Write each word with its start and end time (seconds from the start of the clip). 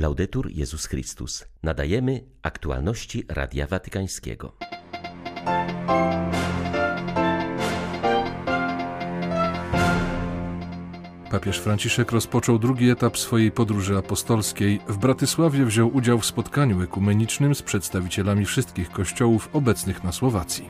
Laudetur 0.00 0.50
Jezus 0.50 0.86
Chrystus. 0.86 1.44
Nadajemy 1.62 2.24
aktualności 2.42 3.24
Radia 3.28 3.66
Watykańskiego. 3.66 4.56
Papież 11.30 11.58
Franciszek 11.58 12.12
rozpoczął 12.12 12.58
drugi 12.58 12.90
etap 12.90 13.18
swojej 13.18 13.52
podróży 13.52 13.96
apostolskiej. 13.96 14.80
W 14.88 14.98
Bratysławie 14.98 15.64
wziął 15.64 15.96
udział 15.96 16.18
w 16.18 16.26
spotkaniu 16.26 16.82
ekumenicznym 16.82 17.54
z 17.54 17.62
przedstawicielami 17.62 18.44
wszystkich 18.44 18.90
kościołów 18.90 19.48
obecnych 19.52 20.04
na 20.04 20.12
Słowacji. 20.12 20.68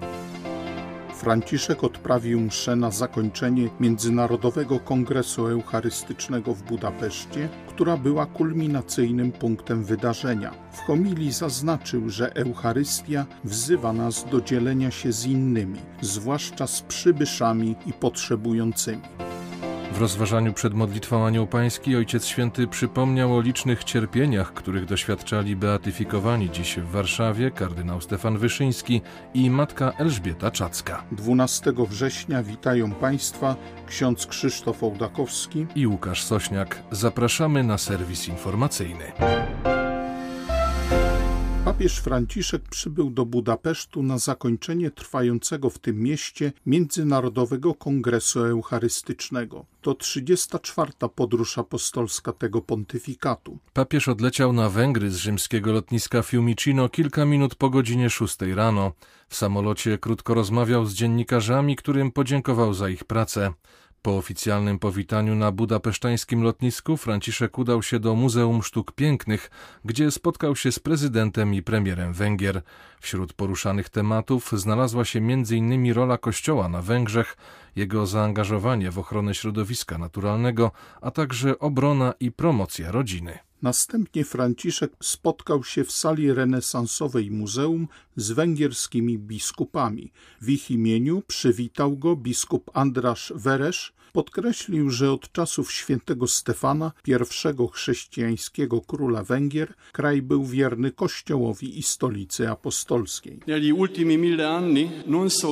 Franciszek 1.21 1.85
odprawił 1.85 2.41
mszę 2.41 2.77
na 2.77 2.91
zakończenie 2.91 3.69
Międzynarodowego 3.81 4.81
Kongresu 4.81 5.47
Eucharystycznego 5.47 6.55
w 6.55 6.63
Budapeszcie, 6.63 7.49
która 7.69 7.97
była 7.97 8.27
kulminacyjnym 8.27 9.33
punktem 9.33 9.85
wydarzenia. 9.85 10.55
W 10.73 10.79
homilii 10.79 11.33
zaznaczył, 11.33 12.11
że 12.11 12.35
Eucharystia 12.35 13.27
wzywa 13.45 13.93
nas 13.93 14.27
do 14.31 14.41
dzielenia 14.41 14.91
się 14.91 15.13
z 15.13 15.27
innymi, 15.27 15.79
zwłaszcza 16.01 16.67
z 16.67 16.83
przybyszami 16.83 17.77
i 17.87 17.93
potrzebującymi. 17.93 19.03
W 20.01 20.03
rozważaniu 20.03 20.53
przed 20.53 20.75
modlitwą 20.75 21.27
Anioł 21.27 21.47
Pański 21.47 21.97
Ojciec 21.97 22.27
Święty 22.27 22.67
przypomniał 22.67 23.37
o 23.37 23.41
licznych 23.41 23.85
cierpieniach, 23.85 24.53
których 24.53 24.87
doświadczali 24.87 25.57
beatyfikowani 25.57 26.51
dziś 26.51 26.77
w 26.77 26.91
Warszawie 26.91 27.51
kardynał 27.51 28.01
Stefan 28.01 28.39
Wyszyński 28.39 29.01
i 29.35 29.51
matka 29.51 29.93
Elżbieta 29.99 30.51
Czacka. 30.51 31.05
12 31.13 31.73
września 31.89 32.43
witają 32.43 32.93
Państwa 32.93 33.57
ksiądz 33.87 34.27
Krzysztof 34.27 34.83
Ołdakowski 34.83 35.67
i 35.75 35.87
Łukasz 35.87 36.25
Sośniak. 36.25 36.83
Zapraszamy 36.91 37.65
na 37.65 37.79
serwis 37.79 38.29
informacyjny. 38.29 39.13
Papież 41.65 41.99
Franciszek 41.99 42.63
przybył 42.63 43.11
do 43.11 43.27
Budapesztu 43.27 44.03
na 44.03 44.19
zakończenie 44.19 44.91
trwającego 44.91 45.71
w 45.71 45.79
tym 45.79 46.03
mieście 46.03 46.53
Międzynarodowego 46.67 47.75
Kongresu 47.75 48.45
Eucharystycznego. 48.45 49.65
To 49.81 49.95
34. 49.95 50.93
podróż 51.15 51.59
apostolska 51.59 52.33
tego 52.33 52.63
pontyfikatu. 52.63 53.59
Papież 53.73 54.09
odleciał 54.09 54.53
na 54.53 54.71
Węgry 54.71 55.11
z 55.11 55.17
rzymskiego 55.17 55.73
lotniska 55.73 56.23
Fiumicino 56.23 56.89
kilka 56.89 57.25
minut 57.25 57.55
po 57.55 57.71
godzinie 57.71 58.11
6 58.11 58.37
rano. 58.55 58.93
W 59.29 59.37
samolocie 59.37 59.99
krótko 59.99 60.35
rozmawiał 60.35 60.87
z 60.87 60.95
dziennikarzami, 60.95 61.77
którym 61.77 62.13
podziękował 62.13 62.75
za 62.75 62.89
ich 62.89 63.05
pracę. 63.05 63.53
Po 64.03 64.17
oficjalnym 64.17 64.79
powitaniu 64.79 65.35
na 65.35 65.53
budapesztańskim 65.53 66.43
lotnisku 66.43 66.97
Franciszek 66.97 67.59
udał 67.59 67.83
się 67.83 67.99
do 67.99 68.15
Muzeum 68.15 68.63
Sztuk 68.63 68.93
Pięknych, 68.93 69.51
gdzie 69.85 70.11
spotkał 70.11 70.57
się 70.57 70.73
z 70.73 70.79
prezydentem 70.79 71.55
i 71.55 71.63
premierem 71.63 72.13
Węgier. 72.13 72.63
Wśród 73.01 73.33
poruszanych 73.33 73.89
tematów 73.89 74.53
znalazła 74.53 75.05
się 75.05 75.19
m.in. 75.19 75.93
rola 75.93 76.19
Kościoła 76.19 76.69
na 76.69 76.83
Węgrzech, 76.83 77.37
jego 77.77 78.07
zaangażowanie 78.07 78.91
w 78.91 78.99
ochronę 78.99 79.35
środowiska 79.35 79.99
naturalnego, 79.99 80.73
a 81.01 81.11
także 81.11 81.59
obrona 81.59 82.15
i 82.21 82.33
promocja 82.33 82.93
rodziny. 82.93 83.50
Następnie 83.63 84.25
Franciszek 84.25 84.93
spotkał 85.03 85.65
się 85.65 85.85
w 85.85 85.93
sali 85.93 86.33
renesansowej 86.33 87.31
muzeum 87.31 87.89
z 88.17 88.31
węgierskimi 88.31 89.19
biskupami. 89.19 90.13
W 90.41 90.49
ich 90.49 90.71
imieniu 90.71 91.23
przywitał 91.27 91.97
go 91.97 92.17
biskup 92.17 92.71
Andrasz 92.75 93.33
Weresz, 93.37 93.93
podkreślił, 94.13 94.91
że 94.91 95.13
od 95.13 95.33
czasów 95.33 95.73
świętego 95.73 96.27
Stefana, 96.27 96.93
pierwszego 97.03 97.69
chrześcijańskiego 97.69 98.81
króla 98.81 99.25
Węgier, 99.25 99.75
kraj 99.93 100.23
był 100.23 100.45
wierny 100.45 100.93
Kościołowi 100.93 101.79
i 101.79 101.83
stolicy 101.83 102.51
apostolskiej. 102.51 103.41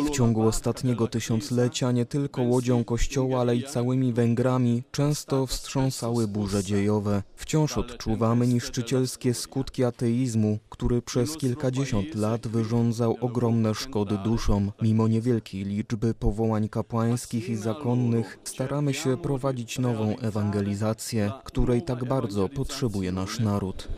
W 0.06 0.11
ciągu 0.11 0.42
ostatniego 0.42 1.06
tysiąclecia 1.06 1.92
nie 1.92 2.07
tylko 2.07 2.42
łodzią 2.42 2.85
Kościoła, 2.85 3.41
ale 3.41 3.57
i 3.57 3.63
całymi 3.63 4.13
Węgrami 4.13 4.83
często 4.91 5.47
wstrząsały 5.47 6.29
burze 6.29 6.64
dziejowe. 6.64 7.23
Wciąż 7.36 7.79
odczuwamy 7.79 8.47
niszczycielskie 8.47 9.35
skutki 9.35 9.85
ateizmu, 9.85 10.58
który 10.68 11.02
przez 11.02 11.36
kilkadziesiąt 11.36 12.14
lat 12.14 12.48
wyrządzał 12.48 13.17
ogromne 13.20 13.74
szkody 13.74 14.18
duszom. 14.24 14.73
Mimo 14.83 15.08
niewielkiej 15.08 15.64
liczby 15.64 16.14
powołań 16.14 16.68
kapłańskich 16.68 17.48
i 17.48 17.57
zakonnych, 17.57 18.39
staramy 18.48 18.95
się 18.95 19.17
prowadzić 19.17 19.79
nową 19.79 20.19
ewangelizację, 20.19 21.33
której 21.45 21.83
tak 21.83 22.05
bardzo 22.05 22.48
potrzebuje 22.48 23.13
nasz 23.13 23.39
naród. 23.39 23.89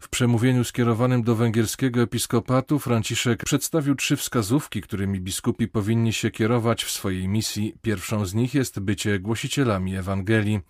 W 0.00 0.08
przemówieniu 0.08 0.64
skierowanym 0.64 1.22
do 1.22 1.34
węgierskiego 1.34 2.00
episkopatu 2.02 2.78
Franciszek 2.78 3.44
przedstawił 3.44 3.94
trzy 3.94 4.16
wskazówki, 4.16 4.80
którymi 4.80 5.20
biskupi 5.20 5.68
powinni 5.68 6.12
się 6.12 6.30
kierować 6.30 6.84
w 6.84 6.90
swojej 6.90 7.28
misji. 7.28 7.74
Pierwszą 7.82 8.26
z 8.26 8.34
nich 8.34 8.54
jest 8.54 8.80
bycie 8.80 9.18
głosicielami 9.18 9.96
Ewangelii. 9.96 10.60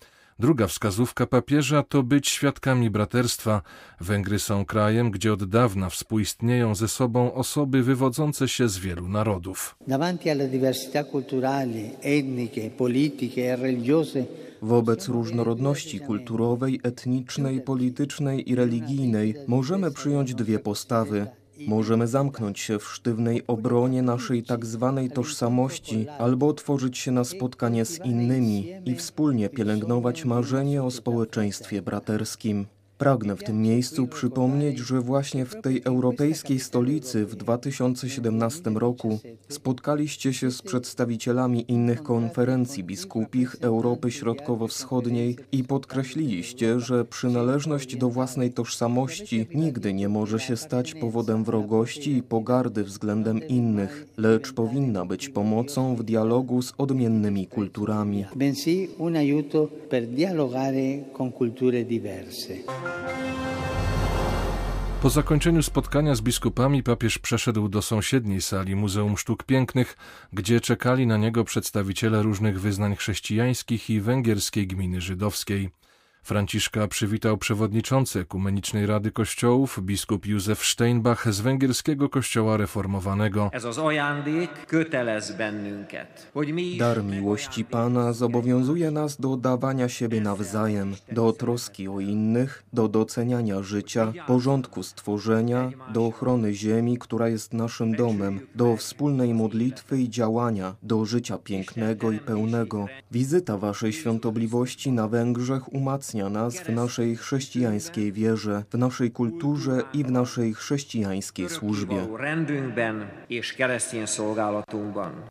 Druga 0.43 0.67
wskazówka 0.67 1.27
papieża 1.27 1.83
to 1.83 2.03
być 2.03 2.29
świadkami 2.29 2.89
braterstwa. 2.89 3.61
Węgry 4.01 4.39
są 4.39 4.65
krajem, 4.65 5.11
gdzie 5.11 5.33
od 5.33 5.43
dawna 5.43 5.89
współistnieją 5.89 6.75
ze 6.75 6.87
sobą 6.87 7.33
osoby 7.33 7.83
wywodzące 7.83 8.47
się 8.47 8.69
z 8.69 8.77
wielu 8.77 9.07
narodów. 9.09 9.75
Wobec 14.61 15.07
różnorodności 15.07 15.99
kulturowej, 15.99 16.79
etnicznej, 16.83 17.61
politycznej 17.61 18.49
i 18.51 18.55
religijnej 18.55 19.35
możemy 19.47 19.91
przyjąć 19.91 20.35
dwie 20.35 20.59
postawy. 20.59 21.27
Możemy 21.59 22.07
zamknąć 22.07 22.59
się 22.59 22.79
w 22.79 22.83
sztywnej 22.83 23.41
obronie 23.47 24.01
naszej 24.01 24.43
tak 24.43 24.65
zwanej 24.65 25.11
tożsamości 25.11 26.07
albo 26.19 26.47
otworzyć 26.47 26.97
się 26.97 27.11
na 27.11 27.23
spotkanie 27.23 27.85
z 27.85 28.05
innymi 28.05 28.73
i 28.85 28.95
wspólnie 28.95 29.49
pielęgnować 29.49 30.25
marzenie 30.25 30.83
o 30.83 30.91
społeczeństwie 30.91 31.81
braterskim. 31.81 32.65
Pragnę 33.03 33.35
w 33.35 33.43
tym 33.43 33.61
miejscu 33.61 34.07
przypomnieć, 34.07 34.79
że 34.79 35.01
właśnie 35.01 35.45
w 35.45 35.61
tej 35.61 35.81
europejskiej 35.83 36.59
stolicy 36.59 37.25
w 37.25 37.35
2017 37.35 38.69
roku 38.69 39.19
spotkaliście 39.49 40.33
się 40.33 40.51
z 40.51 40.61
przedstawicielami 40.61 41.65
innych 41.67 42.03
konferencji 42.03 42.83
biskupich 42.83 43.55
Europy 43.61 44.11
Środkowo-Wschodniej 44.11 45.37
i 45.51 45.63
podkreśliliście, 45.63 46.79
że 46.79 47.05
przynależność 47.05 47.95
do 47.95 48.09
własnej 48.09 48.51
tożsamości 48.51 49.47
nigdy 49.53 49.93
nie 49.93 50.09
może 50.09 50.39
się 50.39 50.57
stać 50.57 50.93
powodem 50.93 51.43
wrogości 51.43 52.17
i 52.17 52.23
pogardy 52.23 52.83
względem 52.83 53.47
innych, 53.47 54.05
lecz 54.17 54.53
powinna 54.53 55.05
być 55.05 55.29
pomocą 55.29 55.95
w 55.95 56.03
dialogu 56.03 56.61
z 56.61 56.73
odmiennymi 56.77 57.47
kulturami. 57.47 58.25
Bensì 58.35 58.87
un 58.97 59.15
aiuto 59.15 59.67
per 59.89 60.07
dialogare 60.07 61.03
con 61.17 61.31
culture 61.31 61.85
diverse. 61.85 62.53
Po 65.03 65.09
zakończeniu 65.09 65.63
spotkania 65.63 66.15
z 66.15 66.21
biskupami 66.21 66.83
papież 66.83 67.19
przeszedł 67.19 67.69
do 67.69 67.81
sąsiedniej 67.81 68.41
sali 68.41 68.75
Muzeum 68.75 69.17
Sztuk 69.17 69.43
Pięknych, 69.43 69.97
gdzie 70.33 70.61
czekali 70.61 71.07
na 71.07 71.17
niego 71.17 71.43
przedstawiciele 71.43 72.21
różnych 72.21 72.61
wyznań 72.61 72.95
chrześcijańskich 72.95 73.89
i 73.89 74.01
węgierskiej 74.01 74.67
gminy 74.67 75.01
żydowskiej. 75.01 75.69
Franciszka 76.23 76.87
przywitał 76.87 77.37
przewodniczący 77.37 78.19
Ekumenicznej 78.19 78.85
Rady 78.85 79.11
Kościołów, 79.11 79.79
biskup 79.81 80.25
Józef 80.25 80.65
Steinbach 80.65 81.33
z 81.33 81.41
węgierskiego 81.41 82.09
kościoła 82.09 82.57
reformowanego. 82.57 83.51
Dar 86.79 87.03
miłości 87.03 87.65
Pana 87.65 88.13
zobowiązuje 88.13 88.91
nas 88.91 89.19
do 89.19 89.37
dawania 89.37 89.89
siebie 89.89 90.21
nawzajem, 90.21 90.95
do 91.11 91.33
troski 91.33 91.87
o 91.87 91.99
innych, 91.99 92.63
do 92.73 92.87
doceniania 92.87 93.63
życia, 93.63 94.13
porządku 94.27 94.83
stworzenia, 94.83 95.71
do 95.93 96.05
ochrony 96.05 96.53
ziemi, 96.53 96.97
która 96.97 97.27
jest 97.29 97.53
naszym 97.53 97.95
domem, 97.95 98.39
do 98.55 98.77
wspólnej 98.77 99.33
modlitwy 99.33 100.01
i 100.01 100.09
działania, 100.09 100.75
do 100.83 101.05
życia 101.05 101.37
pięknego 101.37 102.11
i 102.11 102.19
pełnego. 102.19 102.87
Wizyta 103.11 103.57
Waszej 103.57 103.93
świątobliwości 103.93 104.91
na 104.91 105.07
Węgrzech 105.07 105.73
umacnia 105.73 106.12
w 106.65 106.69
naszej 106.69 107.15
chrześcijańskiej 107.15 108.11
wierze, 108.11 108.63
w 108.69 108.77
naszej 108.77 109.11
kulturze 109.11 109.83
i 109.93 110.03
w 110.03 110.11
naszej 110.11 110.53
chrześcijańskiej 110.53 111.49
służbie. 111.49 112.07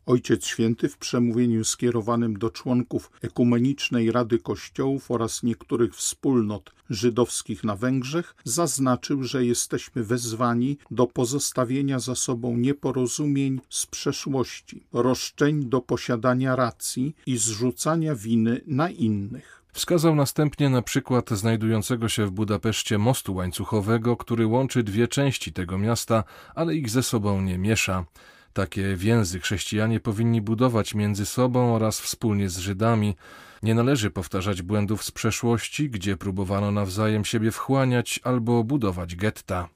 Ojciec 0.05 0.45
Święty 0.45 0.89
w 0.89 0.97
przemówieniu 0.97 1.63
skierowanym 1.63 2.39
do 2.39 2.49
członków 2.49 3.11
Ekumenicznej 3.21 4.11
Rady 4.11 4.39
Kościołów 4.39 5.11
oraz 5.11 5.43
niektórych 5.43 5.95
wspólnot 5.95 6.71
żydowskich 6.89 7.63
na 7.63 7.75
Węgrzech 7.75 8.35
zaznaczył, 8.43 9.23
że 9.23 9.45
jesteśmy 9.45 10.03
wezwani 10.03 10.77
do 10.91 11.07
pozostawienia 11.07 11.99
za 11.99 12.15
sobą 12.15 12.57
nieporozumień 12.57 13.61
z 13.69 13.85
przeszłości, 13.85 14.83
roszczeń 14.93 15.65
do 15.65 15.81
posiadania 15.81 16.55
racji 16.55 17.15
i 17.25 17.37
zrzucania 17.37 18.15
winy 18.15 18.61
na 18.67 18.89
innych. 18.89 19.62
Wskazał 19.73 20.15
następnie 20.15 20.69
na 20.69 20.81
przykład 20.81 21.29
znajdującego 21.29 22.09
się 22.09 22.25
w 22.25 22.31
Budapeszcie 22.31 22.97
mostu 22.97 23.35
łańcuchowego, 23.35 24.17
który 24.17 24.47
łączy 24.47 24.83
dwie 24.83 25.07
części 25.07 25.53
tego 25.53 25.77
miasta, 25.77 26.23
ale 26.55 26.75
ich 26.75 26.89
ze 26.89 27.03
sobą 27.03 27.41
nie 27.41 27.57
miesza. 27.57 28.05
Takie 28.53 28.95
więzy 28.95 29.39
chrześcijanie 29.39 29.99
powinni 29.99 30.41
budować 30.41 30.93
między 30.93 31.25
sobą 31.25 31.75
oraz 31.75 31.99
wspólnie 31.99 32.49
z 32.49 32.57
Żydami. 32.57 33.15
Nie 33.63 33.75
należy 33.75 34.11
powtarzać 34.11 34.61
błędów 34.61 35.03
z 35.03 35.11
przeszłości, 35.11 35.89
gdzie 35.89 36.17
próbowano 36.17 36.71
nawzajem 36.71 37.25
siebie 37.25 37.51
wchłaniać 37.51 38.19
albo 38.23 38.63
budować 38.63 39.15
getta. 39.15 39.69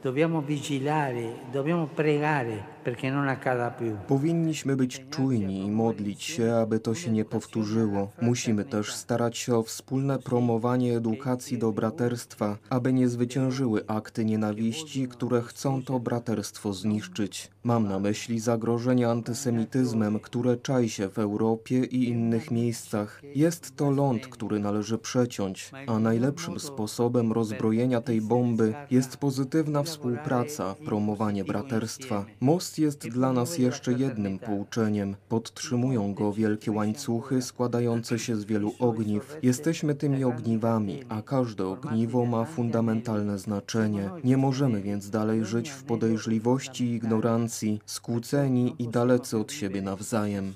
Powinniśmy 4.07 4.75
być 4.75 5.05
czujni 5.09 5.65
i 5.65 5.71
modlić 5.71 6.23
się, 6.23 6.55
aby 6.55 6.79
to 6.79 6.95
się 6.95 7.11
nie 7.11 7.25
powtórzyło. 7.25 8.11
Musimy 8.21 8.65
też 8.65 8.93
starać 8.93 9.37
się 9.37 9.55
o 9.55 9.63
wspólne 9.63 10.19
promowanie 10.19 10.97
edukacji 10.97 11.57
do 11.57 11.71
braterstwa, 11.71 12.57
aby 12.69 12.93
nie 12.93 13.09
zwyciężyły 13.09 13.87
akty 13.87 14.25
nienawiści, 14.25 15.07
które 15.07 15.41
chcą 15.41 15.83
to 15.83 15.99
braterstwo 15.99 16.73
zniszczyć. 16.73 17.51
Mam 17.63 17.87
na 17.87 17.99
myśli 17.99 18.39
zagrożenie 18.39 19.09
antysemityzmem, 19.09 20.19
które 20.19 20.57
czai 20.57 20.89
się 20.89 21.09
w 21.09 21.19
Europie 21.19 21.83
i 21.83 22.09
innych 22.09 22.51
miejscach. 22.51 23.21
Jest 23.35 23.76
to 23.77 23.91
ląd, 23.91 24.27
który 24.27 24.59
należy 24.59 24.97
przeciąć, 24.97 25.71
a 25.87 25.99
najlepszym 25.99 26.59
sposobem 26.59 27.31
rozbrojenia 27.31 28.01
tej 28.01 28.21
bomby 28.21 28.73
jest 28.91 29.17
pozytywna 29.17 29.83
współpraca, 29.83 30.75
promowanie 30.85 31.43
braterstwa. 31.43 32.25
Most 32.41 32.79
jest 32.79 33.07
dla 33.07 33.33
nas 33.33 33.57
jeszcze 33.57 33.93
jednym 33.93 34.39
pouczeniem. 34.39 35.15
Podtrzymują 35.29 36.13
go 36.13 36.33
wielkie 36.33 36.71
łańcuchy 36.71 37.41
składające 37.41 38.19
się 38.19 38.35
z 38.35 38.45
wielu 38.45 38.73
ogniw. 38.79 39.37
Jesteśmy 39.43 39.95
tymi 39.95 40.23
ogniwami, 40.23 41.03
a 41.09 41.21
każde 41.21 41.67
ogniwo 41.67 42.25
ma 42.25 42.45
fundamentalne 42.45 43.37
znaczenie. 43.39 44.09
Nie 44.23 44.37
możemy 44.37 44.81
więc 44.81 45.09
dalej 45.09 45.45
żyć 45.45 45.69
w 45.69 45.83
podejrzliwości 45.83 46.85
i 46.85 46.95
ignorancji, 46.95 47.81
skłóceni 47.85 48.75
i 48.79 48.87
dalecy 48.87 49.37
od 49.37 49.51
siebie 49.51 49.81
nawzajem 49.81 50.53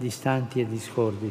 distanti 0.00 0.60
e 0.60 0.66
discordi. 0.66 1.30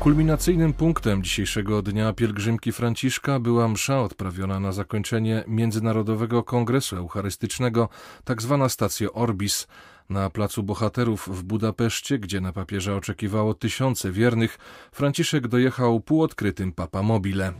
Kulminacyjnym 0.00 0.72
punktem 0.72 1.22
dzisiejszego 1.22 1.82
dnia 1.82 2.12
pielgrzymki 2.12 2.72
Franciszka 2.72 3.40
była 3.40 3.68
msza 3.68 4.02
odprawiona 4.02 4.60
na 4.60 4.72
zakończenie 4.72 5.44
Międzynarodowego 5.46 6.42
Kongresu 6.42 6.96
Eucharystycznego. 6.96 7.88
Tak 8.24 8.42
stacja 8.68 9.12
Orbis, 9.12 9.66
na 10.10 10.30
Placu 10.30 10.62
Bohaterów 10.62 11.28
w 11.28 11.42
Budapeszcie, 11.42 12.18
gdzie 12.18 12.40
na 12.40 12.52
papieża 12.52 12.94
oczekiwało 12.96 13.54
tysiące 13.54 14.12
wiernych, 14.12 14.58
Franciszek 14.92 15.48
dojechał 15.48 16.00
półodkrytym 16.00 16.72
papamobile. 16.72 17.52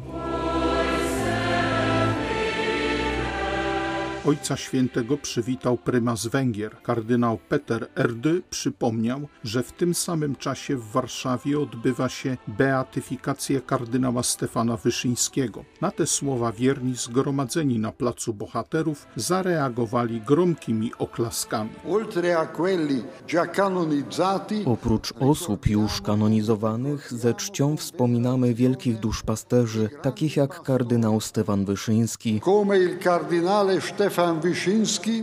Ojca 4.27 4.57
Świętego 4.57 5.17
przywitał 5.17 5.77
prymas 5.77 6.27
Węgier. 6.27 6.83
Kardynał 6.83 7.39
Peter 7.49 7.89
Erdy 7.97 8.43
przypomniał, 8.51 9.29
że 9.45 9.63
w 9.63 9.73
tym 9.73 9.95
samym 9.95 10.37
czasie 10.37 10.77
w 10.77 10.93
Warszawie 10.93 11.61
odbywa 11.61 12.09
się 12.09 12.37
beatyfikacja 12.49 13.61
kardynała 13.61 14.23
Stefana 14.23 14.77
Wyszyńskiego. 14.77 15.65
Na 15.81 15.91
te 15.91 16.07
słowa 16.07 16.53
wierni 16.53 16.95
zgromadzeni 16.97 17.79
na 17.79 17.93
Placu 17.93 18.35
Bohaterów 18.35 19.07
zareagowali 19.17 20.21
gromkimi 20.21 20.93
oklaskami. 20.99 21.71
Oprócz 24.67 25.13
osób 25.21 25.67
już 25.67 26.01
kanonizowanych 26.01 27.13
ze 27.13 27.35
czcią 27.35 27.77
wspominamy 27.77 28.55
wielkich 28.55 28.99
duszpasterzy, 28.99 29.89
takich 30.03 30.37
jak 30.37 30.63
kardynał 30.63 31.21
Stefan 31.21 31.65
Wyszyński, 31.65 32.41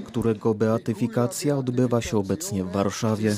którego 0.05 0.53
beatyfikacja 0.53 1.57
odbywa 1.57 2.01
się 2.01 2.17
obecnie 2.17 2.63
w 2.63 2.71
Warszawie. 2.71 3.31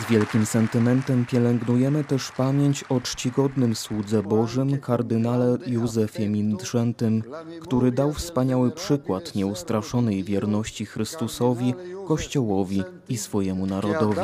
Z 0.00 0.10
wielkim 0.10 0.46
sentymentem 0.46 1.26
pielęgnujemy 1.26 2.04
też 2.04 2.32
pamięć 2.32 2.84
o 2.88 3.00
czcigodnym 3.00 3.74
słudze 3.74 4.22
Bożym 4.22 4.80
kardynale 4.80 5.58
Józefie 5.66 6.28
Mindrzętym, 6.28 7.22
który 7.60 7.92
dał 7.92 8.12
wspaniały 8.12 8.70
przykład 8.70 9.34
nieustraszonej 9.34 10.24
wierności 10.24 10.86
Chrystusowi, 10.86 11.74
Kościołowi 12.08 12.82
i 13.08 13.18
swojemu 13.18 13.66
narodowi. 13.66 14.20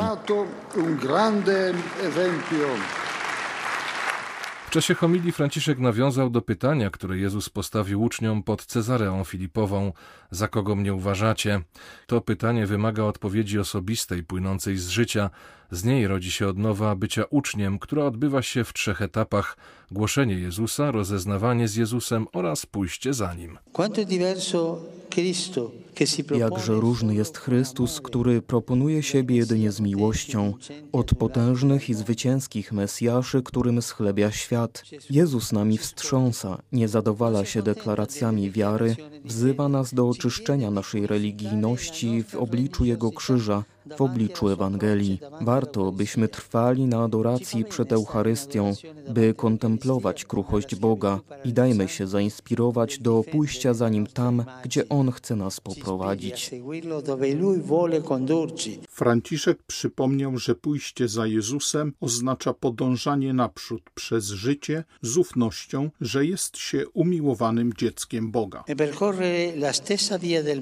W 4.69 4.71
czasie 4.71 4.95
homilii 4.95 5.31
Franciszek 5.31 5.79
nawiązał 5.79 6.29
do 6.29 6.41
pytania, 6.41 6.89
które 6.89 7.17
Jezus 7.17 7.49
postawił 7.49 8.01
uczniom 8.01 8.43
pod 8.43 8.65
Cezareą 8.65 9.23
Filipową: 9.23 9.93
Za 10.31 10.47
kogo 10.47 10.75
mnie 10.75 10.93
uważacie? 10.93 11.61
To 12.07 12.21
pytanie 12.21 12.65
wymaga 12.65 13.03
odpowiedzi 13.03 13.59
osobistej, 13.59 14.23
płynącej 14.23 14.77
z 14.77 14.89
życia. 14.89 15.29
Z 15.71 15.83
niej 15.83 16.07
rodzi 16.07 16.31
się 16.31 16.47
odnowa 16.47 16.95
bycia 16.95 17.23
uczniem, 17.29 17.79
która 17.79 18.05
odbywa 18.05 18.41
się 18.41 18.63
w 18.63 18.73
trzech 18.73 19.01
etapach: 19.01 19.57
głoszenie 19.91 20.33
Jezusa, 20.33 20.91
rozeznawanie 20.91 21.67
z 21.67 21.75
Jezusem 21.75 22.27
oraz 22.33 22.65
pójście 22.65 23.13
za 23.13 23.33
nim. 23.33 23.57
Jakże 26.37 26.73
różny 26.73 27.15
jest 27.15 27.37
Chrystus, 27.37 28.01
który 28.01 28.41
proponuje 28.41 29.03
siebie 29.03 29.35
jedynie 29.35 29.71
z 29.71 29.79
miłością, 29.79 30.53
od 30.91 31.15
potężnych 31.15 31.89
i 31.89 31.93
zwycięskich 31.93 32.71
Mesjaszy, 32.71 33.43
którym 33.43 33.81
schlebia 33.81 34.31
świat. 34.31 34.83
Jezus 35.09 35.51
nami 35.51 35.77
wstrząsa, 35.77 36.57
nie 36.71 36.87
zadowala 36.87 37.45
się 37.45 37.61
deklaracjami 37.61 38.51
wiary, 38.51 38.95
wzywa 39.25 39.69
nas 39.69 39.93
do 39.93 40.09
oczyszczenia 40.09 40.71
naszej 40.71 41.07
religijności 41.07 42.23
w 42.23 42.35
obliczu 42.35 42.85
Jego 42.85 43.11
krzyża, 43.11 43.63
w 43.97 44.01
obliczu 44.01 44.49
Ewangelii. 44.49 45.19
Warto, 45.41 45.91
byśmy 45.91 46.27
trwali 46.27 46.85
na 46.85 47.03
adoracji 47.03 47.65
przed 47.65 47.91
Eucharystią, 47.91 48.73
by 49.09 49.33
kontemplować 49.33 50.25
kruchość 50.25 50.75
Boga 50.75 51.19
i 51.45 51.53
dajmy 51.53 51.87
się 51.87 52.07
zainspirować 52.07 52.99
do 52.99 53.23
pójścia 53.31 53.73
za 53.73 53.89
Nim 53.89 54.07
tam, 54.07 54.43
gdzie 54.63 54.89
On 54.89 55.11
chce 55.11 55.35
nas 55.35 55.59
poprowadzić. 55.59 56.51
Franciszek 58.89 59.63
przypomniał, 59.63 60.37
że 60.37 60.55
pójście 60.55 61.07
za 61.07 61.27
Jezusem 61.27 61.93
oznacza 62.01 62.53
podążanie 62.53 63.33
naprzód 63.33 63.81
przez 63.95 64.25
życie 64.25 64.83
z 65.01 65.17
ufnością, 65.17 65.89
że 66.01 66.25
jest 66.25 66.57
się 66.57 66.89
umiłowanym 66.89 67.73
dzieckiem 67.73 68.31
Boga. 68.31 68.63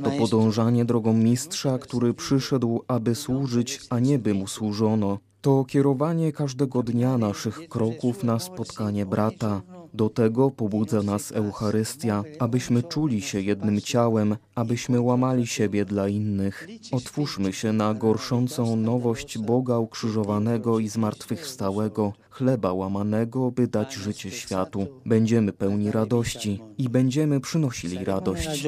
To 0.04 0.12
podążanie 0.20 0.86
drogą 0.86 1.13
mistrza, 1.13 1.78
który 1.80 2.13
przyszedł, 2.13 2.84
aby 2.88 3.16
służyć, 3.18 3.82
a 3.90 4.00
nie 4.00 4.20
by 4.20 4.34
mu 4.34 4.48
służono. 4.48 5.20
To 5.42 5.66
kierowanie 5.66 6.32
każdego 6.32 6.84
dnia 6.84 7.18
naszych 7.18 7.70
kroków 7.70 8.24
na 8.24 8.40
spotkanie 8.40 9.06
brata. 9.06 9.62
Do 9.94 10.10
tego 10.10 10.52
pobudza 10.52 11.04
nas 11.04 11.32
Eucharystia, 11.32 12.24
abyśmy 12.40 12.84
czuli 12.84 13.22
się 13.22 13.42
jednym 13.42 13.82
ciałem, 13.82 14.38
abyśmy 14.56 15.02
łamali 15.02 15.48
siebie 15.48 15.86
dla 15.86 16.08
innych. 16.08 16.68
Otwórzmy 16.92 17.54
się 17.54 17.74
na 17.74 17.94
gorszącą 17.94 18.76
nowość 18.76 19.38
Boga 19.38 19.78
ukrzyżowanego 19.78 20.80
i 20.80 20.88
zmartwychwstałego, 20.88 22.14
chleba 22.38 22.74
łamanego, 22.74 23.51
by 23.51 23.67
dać 23.67 23.94
życie 23.94 24.32
światu. 24.32 24.88
Będziemy 25.06 25.53
pełni 25.53 25.91
radości 25.91 26.60
i 26.77 26.89
będziemy 26.89 27.39
przynosili 27.39 28.06
radość. 28.06 28.63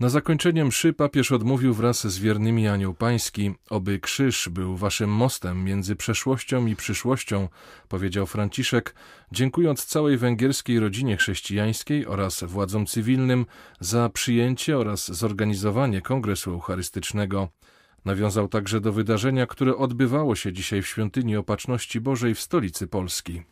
Na 0.00 0.08
zakończenie 0.08 0.64
mszy 0.64 0.92
papież 0.92 1.32
odmówił 1.32 1.74
wraz 1.74 2.06
z 2.06 2.18
wiernymi 2.18 2.68
anioł 2.68 2.94
pański, 2.94 3.54
oby 3.70 3.98
krzyż 4.00 4.48
był 4.48 4.76
waszym 4.76 5.10
mostem 5.10 5.64
między 5.64 5.96
przeszłością 5.96 6.66
i 6.66 6.76
przyszłością, 6.76 7.48
powiedział 7.88 8.26
Franciszek, 8.26 8.94
dziękując 9.32 9.84
całej 9.84 10.18
węgierskiej 10.18 10.80
rodzinie 10.80 11.16
chrześcijańskiej 11.16 12.06
oraz 12.06 12.44
władzom 12.44 12.86
cywilnym 12.86 13.46
za 13.80 14.08
przyjęcie 14.08 14.78
oraz 14.78 15.12
zorganizowanie 15.12 16.02
Kongresu 16.02 16.50
Eucharystycznego. 16.50 17.48
Nawiązał 18.06 18.48
także 18.48 18.80
do 18.80 18.92
wydarzenia, 18.92 19.46
które 19.46 19.76
odbywało 19.76 20.34
się 20.34 20.52
dzisiaj 20.52 20.82
w 20.82 20.86
świątyni 20.86 21.36
Opatrzności 21.36 22.00
Bożej 22.00 22.34
w 22.34 22.40
stolicy 22.40 22.86
Polski. 22.86 23.42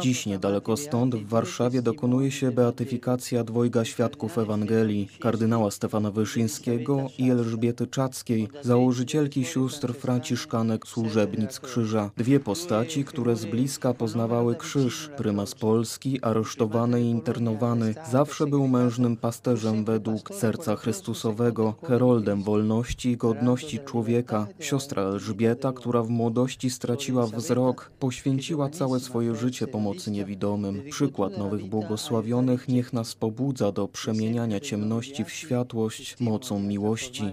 Dziś 0.00 0.26
niedaleko 0.26 0.76
stąd 0.76 1.14
w 1.14 1.28
Warszawie 1.28 1.82
dokonuje 1.82 2.30
się 2.30 2.50
beatyfikacja 2.50 3.44
dwojga 3.44 3.84
świadków 3.84 4.38
Ewangelii, 4.38 5.08
kardynała 5.20 5.70
Stefana 5.70 6.10
Wyszyńskiego 6.10 7.06
i 7.18 7.30
Elżbiety 7.30 7.86
Czackiej, 7.86 8.48
założycielki 8.62 9.44
sióstr 9.44 9.94
franciszkanek 9.94 10.86
służebnic 10.86 11.60
krzyża. 11.60 12.10
Dwie 12.16 12.40
postaci, 12.40 13.04
które 13.04 13.36
z 13.36 13.44
bliska 13.44 13.94
poznawały 13.94 14.56
krzyż. 14.56 15.10
Prymas 15.16 15.54
Polski, 15.54 16.22
aresztowany 16.22 17.02
i 17.02 17.04
internowany, 17.04 17.94
zawsze 18.10 18.46
był 18.46 18.68
mężnym 18.68 19.16
pasterzem 19.16 19.84
według 19.84 20.34
serca 20.34 20.76
Chrystusowego, 20.76 21.74
heroldem 22.08 22.42
wolności 22.42 23.10
i 23.10 23.16
godności 23.16 23.78
człowieka. 23.78 24.46
Siostra 24.60 25.02
Elżbieta, 25.02 25.72
która 25.72 26.02
w 26.02 26.08
młodości 26.08 26.70
straciła 26.70 27.26
wzrok, 27.26 27.90
poświęciła 27.98 28.68
całe 28.68 29.00
swoje 29.00 29.34
życie 29.34 29.66
pomocy 29.66 30.10
niewidomym. 30.10 30.82
Przykład 30.90 31.38
nowych 31.38 31.64
błogosławionych 31.64 32.68
niech 32.68 32.92
nas 32.92 33.14
pobudza 33.14 33.72
do 33.72 33.88
przemieniania 33.88 34.60
ciemności 34.60 35.24
w 35.24 35.30
światłość 35.30 36.20
mocą 36.20 36.60
miłości. 36.60 37.24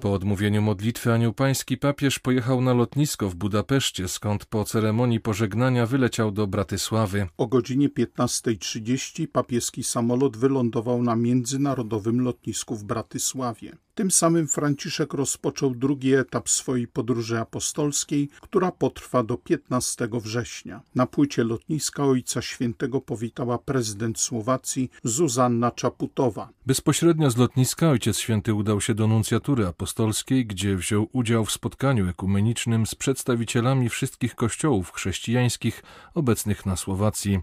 Po 0.00 0.12
odmówieniu 0.12 0.62
modlitwy 0.62 1.12
Anioł 1.12 1.32
Pański 1.32 1.76
papież 1.76 2.18
pojechał 2.18 2.60
na 2.60 2.74
lotnisko 2.74 3.30
w 3.30 3.34
Budapeszcie, 3.34 4.08
skąd 4.08 4.46
po 4.46 4.64
ceremonii 4.64 5.20
pożegnania 5.20 5.86
wyleciał 5.86 6.30
do 6.30 6.46
Bratysławy. 6.46 7.26
O 7.36 7.46
godzinie 7.46 7.88
15.30 7.88 9.26
papieski 9.26 9.84
samolot 9.84 10.36
wylądował 10.36 11.02
na 11.02 11.16
międzynarodowym 11.16 12.20
lotnisku 12.20 12.76
w 12.76 12.84
Bratysławie. 12.84 13.76
Tym 13.94 14.10
samym 14.10 14.48
Franciszek 14.48 15.14
rozpoczął 15.14 15.74
drugi 15.74 16.14
etap 16.14 16.48
swojej 16.48 16.88
podróży 16.88 17.40
apostolskiej, 17.40 18.28
która 18.40 18.72
potrwa 18.72 19.22
do 19.22 19.36
15 19.36 20.08
września. 20.12 20.80
Na 20.94 21.06
płycie 21.06 21.44
lotniska 21.44 22.04
Ojca 22.04 22.42
Świętego 22.42 23.00
powitała 23.00 23.58
prezydent 23.58 24.20
Słowacji 24.20 24.90
Zuzanna 25.04 25.70
Czaputowa. 25.70 26.48
Bezpośrednio 26.66 27.30
z 27.30 27.36
lotniska 27.36 27.90
Ojciec 27.90 28.18
Święty 28.18 28.54
udał 28.54 28.80
się 28.80 28.94
do 28.94 29.06
nuncjatury 29.06 29.66
apostolskiej, 29.66 30.46
gdzie 30.46 30.76
wziął 30.76 31.08
udział 31.12 31.44
w 31.44 31.52
spotkaniu 31.52 32.08
ekumenicznym 32.08 32.86
z 32.86 32.94
przedstawicielami 32.94 33.88
wszystkich 33.88 34.34
kościołów 34.34 34.92
chrześcijańskich 34.92 35.82
obecnych 36.14 36.66
na 36.66 36.76
Słowacji. 36.76 37.40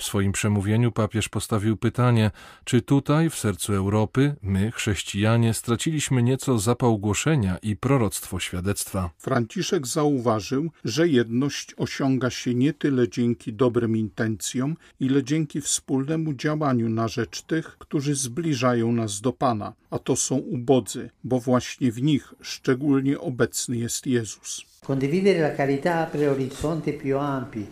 W 0.00 0.04
swoim 0.04 0.32
przemówieniu 0.32 0.92
papież 0.92 1.28
postawił 1.28 1.76
pytanie, 1.76 2.30
czy 2.64 2.82
tutaj, 2.82 3.30
w 3.30 3.34
sercu 3.34 3.74
Europy, 3.74 4.34
my, 4.42 4.70
chrześcijanie, 4.70 5.54
straciliśmy 5.54 6.22
nieco 6.22 6.58
zapał 6.58 6.98
głoszenia 6.98 7.58
i 7.62 7.76
proroctwo 7.76 8.40
świadectwa. 8.40 9.10
Franciszek 9.18 9.86
zauważył, 9.86 10.70
że 10.84 11.08
jedność 11.08 11.74
osiąga 11.76 12.30
się 12.30 12.54
nie 12.54 12.72
tyle 12.72 13.08
dzięki 13.08 13.52
dobrym 13.52 13.96
intencjom, 13.96 14.76
ile 15.00 15.24
dzięki 15.24 15.60
wspólnemu 15.60 16.34
działaniu 16.34 16.88
na 16.88 17.08
rzecz 17.08 17.42
tych, 17.42 17.76
którzy 17.78 18.14
zbliżają 18.14 18.92
nas 18.92 19.20
do 19.20 19.32
Pana, 19.32 19.72
a 19.90 19.98
to 19.98 20.16
są 20.16 20.36
ubodzy, 20.36 21.10
bo 21.24 21.40
właśnie 21.40 21.92
w 21.92 22.02
nich 22.02 22.34
szczególnie 22.40 23.20
obecny 23.20 23.76
jest 23.76 24.06
Jezus. 24.06 24.70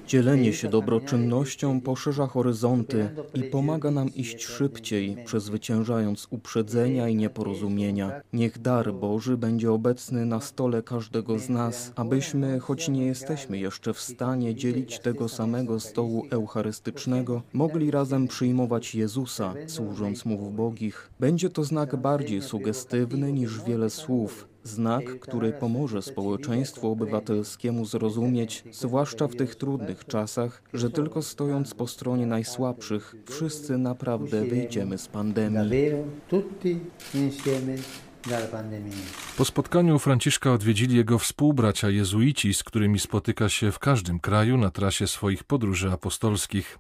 Dzielenie 0.07 0.53
się 0.53 0.69
dobroczynnością 0.69 1.81
poszerza 1.81 2.18
horyzonty 2.27 3.09
i 3.35 3.43
pomaga 3.43 3.91
nam 3.91 4.15
iść 4.15 4.45
szybciej, 4.45 5.17
przezwyciężając 5.25 6.27
uprzedzenia 6.31 7.09
i 7.09 7.15
nieporozumienia. 7.15 8.21
Niech 8.33 8.59
dar 8.59 8.95
Boży 8.95 9.37
będzie 9.37 9.73
obecny 9.73 10.27
na 10.27 10.41
stole 10.41 10.83
każdego 10.83 11.39
z 11.39 11.49
nas, 11.49 11.93
abyśmy, 11.97 12.61
choć 12.61 12.89
nie 12.89 13.07
jesteśmy 13.07 13.59
jeszcze 13.59 13.95
w 13.95 14.01
stanie 14.01 14.55
dzielić 14.55 14.99
tego 14.99 15.29
samego 15.29 15.81
stołu 15.81 16.27
eucharystycznego, 16.31 17.43
mogli 17.53 17.91
razem 17.91 18.29
przyjmować 18.29 18.95
Jezusa, 18.95 19.55
służąc 19.67 20.25
Mu 20.25 20.39
w 20.39 20.43
ubogich. 20.43 21.11
Będzie 21.21 21.51
to 21.51 21.65
znak 21.65 21.97
bardziej 21.97 22.43
sugestywny 22.43 23.33
niż 23.33 23.65
wiele 23.65 23.91
słów, 23.91 24.49
Znak, 24.65 25.21
który 25.21 25.53
pomoże 25.53 26.03
społeczeństwu 26.03 26.91
obywatelskiemu 26.91 27.85
zrozumieć, 27.85 28.65
zwłaszcza 28.73 29.29
w 29.29 29.37
tych 29.37 29.55
trudnych 29.55 30.05
czasach, 30.05 30.63
że 30.75 30.91
tylko 30.91 31.23
stojąc 31.23 31.75
po 31.75 31.87
stronie 31.87 32.27
najsłabszych, 32.27 33.15
wszyscy 33.31 33.79
naprawdę 33.79 34.45
wyjdziemy 34.45 34.99
z 34.99 35.09
pandemii. 35.09 35.71
Po 39.37 39.45
spotkaniu 39.45 39.99
Franciszka 39.99 40.53
odwiedzili 40.53 40.97
jego 40.97 41.19
współbracia 41.19 41.91
jezuici, 41.91 42.55
z 42.55 42.65
którymi 42.65 42.99
spotyka 42.99 43.49
się 43.49 43.73
w 43.73 43.79
każdym 43.79 44.21
kraju 44.21 44.57
na 44.57 44.71
trasie 44.71 45.07
swoich 45.07 45.45
podróży 45.45 45.91
apostolskich. 45.91 46.79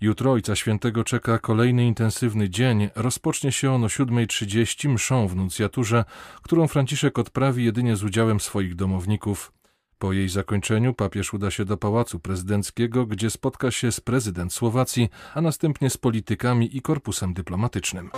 Jutro 0.00 0.32
Ojca 0.32 0.56
Świętego 0.56 1.04
czeka 1.04 1.38
kolejny 1.38 1.86
intensywny 1.86 2.50
dzień. 2.50 2.88
Rozpocznie 2.94 3.52
się 3.52 3.72
on 3.72 3.84
o 3.84 3.86
7.30 3.86 4.88
mszą 4.88 5.28
w 5.28 5.36
nuncjaturze, 5.36 6.04
którą 6.42 6.68
Franciszek 6.68 7.18
odprawi 7.18 7.64
jedynie 7.64 7.96
z 7.96 8.04
udziałem 8.04 8.40
swoich 8.40 8.74
domowników. 8.74 9.52
Po 9.98 10.12
jej 10.12 10.28
zakończeniu 10.28 10.94
papież 10.94 11.34
uda 11.34 11.50
się 11.50 11.64
do 11.64 11.76
Pałacu 11.76 12.20
Prezydenckiego, 12.20 13.06
gdzie 13.06 13.30
spotka 13.30 13.70
się 13.70 13.92
z 13.92 14.00
prezydent 14.00 14.52
Słowacji, 14.52 15.08
a 15.34 15.40
następnie 15.40 15.90
z 15.90 15.96
politykami 15.96 16.76
i 16.76 16.82
korpusem 16.82 17.34
dyplomatycznym. 17.34 18.10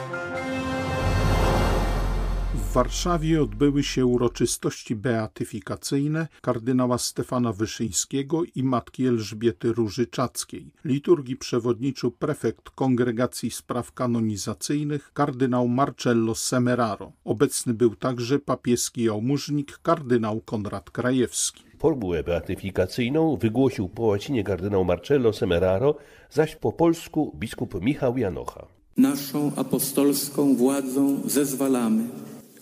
W 2.56 2.72
Warszawie 2.72 3.42
odbyły 3.42 3.82
się 3.82 4.06
uroczystości 4.06 4.96
beatyfikacyjne 4.96 6.28
kardynała 6.40 6.98
Stefana 6.98 7.52
Wyszyńskiego 7.52 8.42
i 8.54 8.62
matki 8.62 9.06
Elżbiety 9.06 9.72
Różyczackiej. 9.72 10.72
Liturgii 10.84 11.36
przewodniczył 11.36 12.10
prefekt 12.10 12.70
Kongregacji 12.70 13.50
Spraw 13.50 13.92
Kanonizacyjnych 13.92 15.12
kardynał 15.12 15.68
Marcello 15.68 16.34
Semeraro. 16.34 17.12
Obecny 17.24 17.74
był 17.74 17.94
także 17.94 18.38
papieski 18.38 19.02
jałmużnik 19.02 19.78
kardynał 19.82 20.40
Konrad 20.40 20.90
Krajewski. 20.90 21.64
Formułę 21.78 22.22
beatyfikacyjną 22.22 23.36
wygłosił 23.36 23.88
po 23.88 24.02
łacinie 24.02 24.44
kardynał 24.44 24.84
Marcello 24.84 25.32
Semeraro, 25.32 25.96
zaś 26.30 26.56
po 26.56 26.72
polsku 26.72 27.32
biskup 27.34 27.80
Michał 27.80 28.18
Janocha. 28.18 28.66
Naszą 28.96 29.52
apostolską 29.56 30.56
władzą 30.56 31.20
zezwalamy 31.24 32.04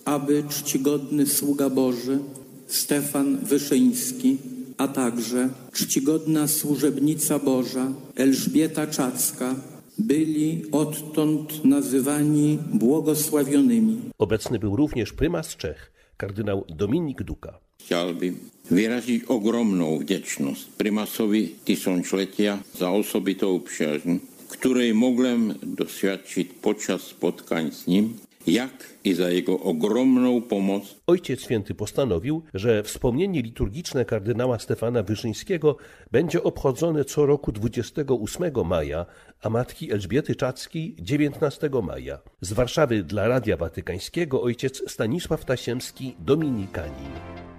aby 0.04 0.44
czcigodny 0.49 1.26
sługa 1.26 1.70
Boży 1.70 2.18
Stefan 2.66 3.38
Wyszyński, 3.38 4.37
a 4.78 4.88
także 4.88 5.49
czcigodna 5.73 6.49
służebnica 6.49 7.38
Boża 7.38 7.92
Elżbieta 8.16 8.87
Czacka 8.87 9.54
byli 9.99 10.62
odtąd 10.73 11.64
nazywani 11.64 12.58
błogosławionymi. 12.73 14.00
Obecny 14.18 14.58
był 14.58 14.76
również 14.76 15.12
prymas 15.12 15.56
Czech, 15.56 15.92
kardynał 16.16 16.64
Dominik 16.68 17.23
Duka. 17.23 17.58
Chciałbym 17.78 18.38
wyrazić 18.70 19.25
ogromną 19.25 19.99
wdzięczność 19.99 20.64
prymasowi 20.64 21.49
tysiąclecia 21.64 22.58
za 22.78 22.90
osobitą 22.90 23.61
przyjaźń, 23.61 24.16
której 24.49 24.94
mogłem 24.94 25.54
doświadczyć 25.62 26.49
podczas 26.62 27.02
spotkań 27.02 27.73
z 27.73 27.87
nim 27.87 28.14
jak 28.46 28.94
i 29.04 29.14
za 29.14 29.30
jego 29.30 29.60
ogromną 29.60 30.42
pomoc. 30.42 30.96
Ojciec 31.06 31.40
Święty 31.40 31.74
postanowił, 31.74 32.42
że 32.54 32.82
wspomnienie 32.82 33.42
liturgiczne 33.42 34.04
kardynała 34.04 34.58
Stefana 34.58 35.02
Wyszyńskiego 35.02 35.76
będzie 36.10 36.42
obchodzone 36.42 37.04
co 37.04 37.26
roku 37.26 37.52
28 37.52 38.66
maja, 38.66 39.06
a 39.42 39.50
matki 39.50 39.92
Elżbiety 39.92 40.36
Czackiej 40.36 40.96
19 40.98 41.70
maja. 41.82 42.18
Z 42.40 42.52
Warszawy 42.52 43.02
dla 43.02 43.28
Radia 43.28 43.56
Watykańskiego 43.56 44.42
ojciec 44.42 44.90
Stanisław 44.90 45.44
Tasiemski, 45.44 46.16
Dominikanin. 46.18 47.12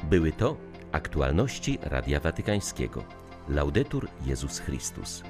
Były 0.10 0.32
to 0.32 0.58
aktualności 0.92 1.77
Radia 1.82 2.20
Watykańskiego. 2.20 3.04
Laudetur 3.50 4.08
Jezus 4.25 4.60
Chrystus. 4.60 5.24